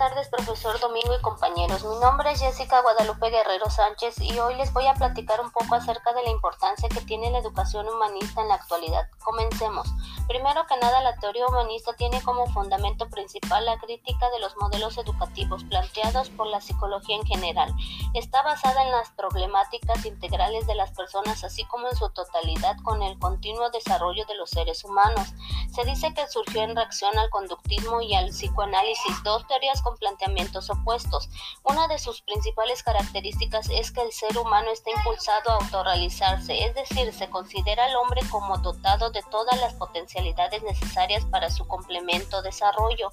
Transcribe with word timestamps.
tardes, 0.00 0.30
profesor 0.30 0.80
Domingo 0.80 1.14
y 1.14 1.20
compañeros. 1.20 1.84
Mi 1.84 1.94
nombre 1.96 2.30
es 2.30 2.40
Jessica 2.40 2.80
Guadalupe 2.80 3.28
Guerrero 3.28 3.68
Sánchez 3.68 4.18
y 4.22 4.38
hoy 4.38 4.54
les 4.54 4.72
voy 4.72 4.86
a 4.86 4.94
platicar 4.94 5.42
un 5.42 5.50
poco 5.50 5.74
acerca 5.74 6.14
de 6.14 6.22
la 6.22 6.30
importancia 6.30 6.88
que 6.88 7.02
tiene 7.02 7.30
la 7.30 7.40
educación 7.40 7.86
humanista 7.86 8.40
en 8.40 8.48
la 8.48 8.54
actualidad. 8.54 9.10
Comencemos. 9.22 9.92
Primero 10.26 10.64
que 10.66 10.78
nada, 10.78 11.02
la 11.02 11.16
teoría 11.16 11.46
humanista 11.46 11.92
tiene 11.96 12.22
como 12.22 12.46
fundamento 12.46 13.10
principal 13.10 13.66
la 13.66 13.78
crítica 13.78 14.30
de 14.30 14.38
los 14.38 14.56
modelos 14.56 14.96
educativos 14.96 15.64
planteados 15.64 16.30
por 16.30 16.46
la 16.46 16.62
psicología 16.62 17.16
en 17.16 17.26
general. 17.26 17.70
Está 18.14 18.40
basada 18.42 18.82
en 18.82 18.92
las 18.92 19.10
problemáticas 19.10 20.06
integrales 20.06 20.66
de 20.66 20.76
las 20.76 20.92
personas, 20.92 21.44
así 21.44 21.64
como 21.64 21.88
en 21.88 21.96
su 21.96 22.08
totalidad 22.08 22.76
con 22.84 23.02
el 23.02 23.18
continuo 23.18 23.68
desarrollo 23.68 24.24
de 24.24 24.36
los 24.36 24.48
seres 24.48 24.82
humanos. 24.82 25.34
Se 25.74 25.84
dice 25.84 26.14
que 26.14 26.26
surgió 26.28 26.62
en 26.62 26.74
reacción 26.74 27.18
al 27.18 27.28
conductismo 27.28 28.00
y 28.00 28.14
al 28.14 28.30
psicoanálisis 28.30 29.22
dos 29.24 29.46
teorías 29.46 29.82
planteamientos 29.98 30.70
opuestos. 30.70 31.28
Una 31.62 31.88
de 31.88 31.98
sus 31.98 32.22
principales 32.22 32.82
características 32.82 33.68
es 33.70 33.90
que 33.90 34.02
el 34.02 34.12
ser 34.12 34.36
humano 34.38 34.70
está 34.70 34.90
impulsado 34.90 35.50
a 35.50 35.54
autorrealizarse, 35.54 36.64
es 36.64 36.74
decir, 36.74 37.12
se 37.12 37.28
considera 37.30 37.84
al 37.84 37.96
hombre 37.96 38.20
como 38.30 38.58
dotado 38.58 39.10
de 39.10 39.22
todas 39.30 39.60
las 39.60 39.74
potencialidades 39.74 40.62
necesarias 40.62 41.24
para 41.26 41.50
su 41.50 41.66
complemento 41.66 42.42
desarrollo, 42.42 43.10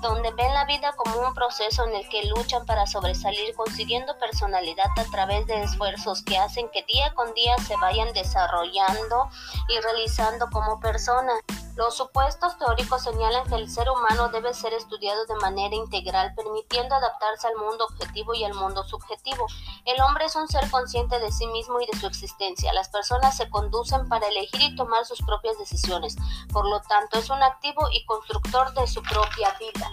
donde 0.00 0.30
ven 0.32 0.52
la 0.52 0.64
vida 0.64 0.92
como 0.96 1.20
un 1.20 1.34
proceso 1.34 1.84
en 1.84 1.94
el 1.94 2.08
que 2.08 2.24
luchan 2.24 2.66
para 2.66 2.86
sobresalir 2.86 3.54
consiguiendo 3.54 4.18
personalidad 4.18 4.90
a 4.96 5.04
través 5.04 5.46
de 5.46 5.62
esfuerzos 5.62 6.22
que 6.22 6.38
hacen 6.38 6.68
que 6.72 6.82
día 6.82 7.14
con 7.14 7.32
día 7.34 7.56
se 7.58 7.76
vayan 7.76 8.12
desarrollando 8.12 9.28
y 9.68 9.80
realizando 9.80 10.48
como 10.50 10.80
persona. 10.80 11.32
Los 11.74 11.96
supuestos 11.96 12.58
teóricos 12.58 13.02
señalan 13.02 13.48
que 13.48 13.54
el 13.54 13.70
ser 13.70 13.88
humano 13.88 14.28
debe 14.28 14.52
ser 14.52 14.74
estudiado 14.74 15.24
de 15.24 15.36
manera 15.36 15.74
integral, 15.74 16.34
permitiendo 16.34 16.94
adaptarse 16.94 17.46
al 17.46 17.56
mundo 17.56 17.86
objetivo 17.86 18.34
y 18.34 18.44
al 18.44 18.52
mundo 18.52 18.84
subjetivo. 18.84 19.46
El 19.86 19.98
hombre 20.02 20.26
es 20.26 20.36
un 20.36 20.48
ser 20.48 20.70
consciente 20.70 21.18
de 21.18 21.32
sí 21.32 21.46
mismo 21.46 21.80
y 21.80 21.86
de 21.86 21.98
su 21.98 22.06
existencia. 22.06 22.74
Las 22.74 22.90
personas 22.90 23.38
se 23.38 23.48
conducen 23.48 24.06
para 24.08 24.28
elegir 24.28 24.60
y 24.60 24.76
tomar 24.76 25.06
sus 25.06 25.22
propias 25.22 25.56
decisiones. 25.58 26.16
Por 26.52 26.68
lo 26.68 26.82
tanto, 26.82 27.18
es 27.18 27.30
un 27.30 27.42
activo 27.42 27.88
y 27.90 28.04
constructor 28.04 28.74
de 28.74 28.86
su 28.86 29.02
propia 29.02 29.56
vida. 29.58 29.90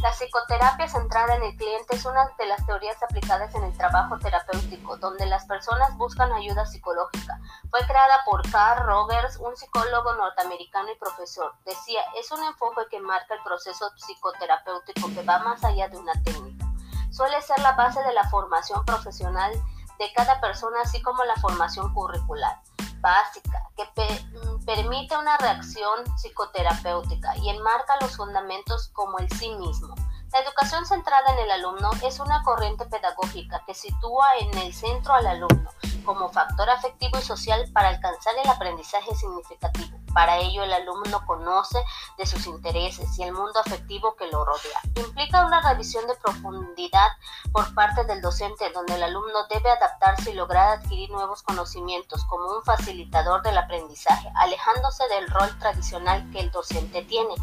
La 0.00 0.12
psicoterapia 0.12 0.86
centrada 0.86 1.34
en 1.34 1.42
el 1.42 1.56
cliente 1.56 1.96
es 1.96 2.04
una 2.04 2.30
de 2.38 2.46
las 2.46 2.64
teorías 2.66 3.02
aplicadas 3.02 3.52
en 3.56 3.64
el 3.64 3.76
trabajo 3.76 4.16
terapéutico, 4.18 4.96
donde 4.96 5.26
las 5.26 5.44
personas 5.46 5.96
buscan 5.96 6.32
ayuda 6.32 6.66
psicológica. 6.66 7.40
Fue 7.68 7.80
creada 7.84 8.20
por 8.24 8.48
Carl 8.48 8.86
Rogers, 8.86 9.38
un 9.38 9.56
psicólogo 9.56 10.14
norteamericano 10.14 10.88
y 10.92 10.98
profesor. 10.98 11.52
Decía, 11.64 12.00
es 12.16 12.30
un 12.30 12.44
enfoque 12.44 12.82
que 12.90 13.00
marca 13.00 13.34
el 13.34 13.42
proceso 13.42 13.90
psicoterapéutico 13.96 15.08
que 15.14 15.22
va 15.24 15.40
más 15.40 15.64
allá 15.64 15.88
de 15.88 15.96
una 15.96 16.12
técnica. 16.22 16.66
Suele 17.10 17.42
ser 17.42 17.58
la 17.58 17.72
base 17.72 18.00
de 18.04 18.12
la 18.12 18.28
formación 18.30 18.84
profesional 18.84 19.52
de 19.98 20.12
cada 20.12 20.40
persona, 20.40 20.82
así 20.82 21.02
como 21.02 21.24
la 21.24 21.34
formación 21.36 21.92
curricular 21.92 22.60
básica 23.00 23.62
que 23.76 23.84
permite 24.68 25.16
una 25.16 25.38
reacción 25.38 26.04
psicoterapéutica 26.18 27.34
y 27.38 27.48
enmarca 27.48 27.96
los 28.02 28.14
fundamentos 28.14 28.88
como 28.92 29.18
el 29.18 29.30
sí 29.30 29.48
mismo. 29.54 29.94
La 30.30 30.40
educación 30.40 30.84
centrada 30.84 31.32
en 31.32 31.38
el 31.38 31.50
alumno 31.50 31.90
es 32.04 32.20
una 32.20 32.42
corriente 32.42 32.84
pedagógica 32.84 33.62
que 33.66 33.72
sitúa 33.72 34.26
en 34.38 34.58
el 34.58 34.74
centro 34.74 35.14
al 35.14 35.26
alumno 35.26 35.70
como 36.04 36.28
factor 36.28 36.68
afectivo 36.68 37.18
y 37.18 37.22
social 37.22 37.64
para 37.72 37.88
alcanzar 37.88 38.34
el 38.44 38.50
aprendizaje 38.50 39.16
significativo. 39.16 39.97
Para 40.18 40.38
ello, 40.38 40.64
el 40.64 40.72
alumno 40.72 41.24
conoce 41.26 41.78
de 42.16 42.26
sus 42.26 42.48
intereses 42.48 43.16
y 43.16 43.22
el 43.22 43.32
mundo 43.32 43.60
afectivo 43.60 44.16
que 44.16 44.26
lo 44.26 44.44
rodea. 44.44 44.80
Implica 44.96 45.46
una 45.46 45.60
revisión 45.60 46.08
de 46.08 46.16
profundidad 46.16 47.06
por 47.52 47.72
parte 47.72 48.02
del 48.02 48.20
docente, 48.20 48.68
donde 48.74 48.96
el 48.96 49.04
alumno 49.04 49.46
debe 49.48 49.70
adaptarse 49.70 50.32
y 50.32 50.34
lograr 50.34 50.70
adquirir 50.70 51.08
nuevos 51.10 51.44
conocimientos 51.44 52.24
como 52.24 52.50
un 52.50 52.64
facilitador 52.64 53.42
del 53.42 53.58
aprendizaje, 53.58 54.28
alejándose 54.34 55.06
del 55.06 55.30
rol 55.30 55.56
tradicional 55.60 56.28
que 56.32 56.40
el 56.40 56.50
docente 56.50 57.02
tiene. 57.02 57.36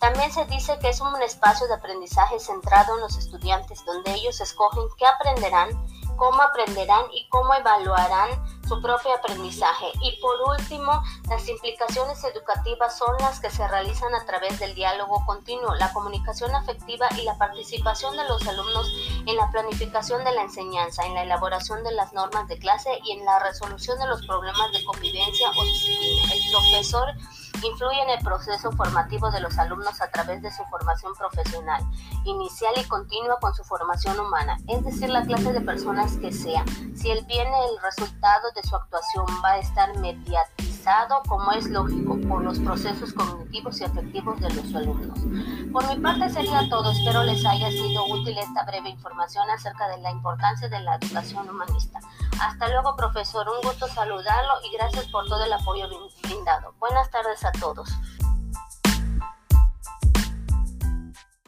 También 0.00 0.32
se 0.32 0.46
dice 0.46 0.78
que 0.78 0.88
es 0.88 1.02
un 1.02 1.20
espacio 1.20 1.66
de 1.66 1.74
aprendizaje 1.74 2.40
centrado 2.40 2.94
en 2.94 3.02
los 3.02 3.18
estudiantes, 3.18 3.84
donde 3.84 4.10
ellos 4.10 4.40
escogen 4.40 4.84
qué 4.96 5.04
aprenderán 5.04 5.68
cómo 6.16 6.40
aprenderán 6.40 7.04
y 7.12 7.28
cómo 7.28 7.52
evaluarán 7.54 8.30
su 8.72 8.80
propio 8.80 9.14
aprendizaje. 9.14 9.86
Y 10.00 10.18
por 10.20 10.40
último, 10.48 11.02
las 11.28 11.46
implicaciones 11.46 12.24
educativas 12.24 12.96
son 12.96 13.14
las 13.18 13.38
que 13.38 13.50
se 13.50 13.66
realizan 13.68 14.14
a 14.14 14.24
través 14.24 14.58
del 14.58 14.74
diálogo 14.74 15.24
continuo, 15.26 15.74
la 15.74 15.92
comunicación 15.92 16.54
afectiva 16.54 17.06
y 17.18 17.24
la 17.24 17.36
participación 17.36 18.16
de 18.16 18.24
los 18.24 18.46
alumnos 18.46 18.90
en 19.26 19.36
la 19.36 19.50
planificación 19.50 20.24
de 20.24 20.32
la 20.32 20.42
enseñanza, 20.42 21.04
en 21.04 21.14
la 21.14 21.24
elaboración 21.24 21.84
de 21.84 21.92
las 21.92 22.14
normas 22.14 22.48
de 22.48 22.58
clase 22.58 22.98
y 23.04 23.12
en 23.12 23.26
la 23.26 23.40
resolución 23.40 23.98
de 23.98 24.06
los 24.06 24.24
problemas 24.26 24.72
de 24.72 24.82
convivencia 24.84 25.50
o 25.50 25.64
disciplina. 25.64 26.32
El 26.32 26.50
profesor 26.50 27.08
influye 27.66 28.02
en 28.02 28.10
el 28.10 28.24
proceso 28.24 28.72
formativo 28.72 29.30
de 29.30 29.40
los 29.40 29.58
alumnos 29.58 30.00
a 30.00 30.10
través 30.10 30.42
de 30.42 30.50
su 30.50 30.64
formación 30.64 31.12
profesional, 31.14 31.82
inicial 32.24 32.74
y 32.76 32.84
continua 32.84 33.38
con 33.40 33.54
su 33.54 33.64
formación 33.64 34.18
humana, 34.18 34.58
es 34.68 34.84
decir, 34.84 35.10
la 35.10 35.24
clase 35.24 35.52
de 35.52 35.60
personas 35.60 36.16
que 36.18 36.32
sea. 36.32 36.64
Si 36.94 37.10
él 37.10 37.24
viene 37.26 37.56
el 37.66 37.82
resultado 37.82 38.50
de 38.54 38.62
su 38.62 38.76
actuación 38.76 39.26
va 39.44 39.52
a 39.52 39.58
estar 39.58 39.96
mediatizado, 39.98 40.71
como 41.28 41.52
es 41.52 41.68
lógico, 41.68 42.18
por 42.28 42.42
los 42.42 42.58
procesos 42.58 43.12
cognitivos 43.12 43.80
y 43.80 43.84
afectivos 43.84 44.40
de 44.40 44.50
los 44.50 44.74
alumnos. 44.74 45.18
Por 45.72 45.86
mi 45.88 46.00
parte 46.02 46.28
sería 46.28 46.68
todo, 46.68 46.90
espero 46.90 47.22
les 47.22 47.44
haya 47.44 47.70
sido 47.70 48.04
útil 48.06 48.36
esta 48.36 48.64
breve 48.64 48.90
información 48.90 49.48
acerca 49.50 49.88
de 49.88 49.98
la 49.98 50.10
importancia 50.10 50.68
de 50.68 50.80
la 50.80 50.96
educación 50.96 51.48
humanista. 51.48 52.00
Hasta 52.40 52.68
luego, 52.68 52.96
profesor. 52.96 53.46
Un 53.48 53.68
gusto 53.68 53.86
saludarlo 53.88 54.52
y 54.64 54.76
gracias 54.76 55.06
por 55.08 55.26
todo 55.26 55.44
el 55.44 55.52
apoyo 55.52 55.86
brindado. 56.22 56.74
Buenas 56.80 57.10
tardes 57.10 57.44
a 57.44 57.52
todos. 57.52 57.88